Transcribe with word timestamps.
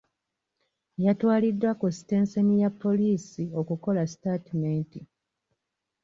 Yatwaliddwa 1.05 1.71
ku 1.79 1.85
sitenseni 1.97 2.55
ya 2.63 2.69
poliisi 2.81 3.43
okukola 3.59 4.01
sitatimenti. 4.11 4.99